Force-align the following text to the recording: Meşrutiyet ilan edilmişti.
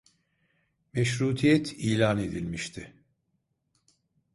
Meşrutiyet 0.93 1.73
ilan 1.73 2.17
edilmişti. 2.17 2.83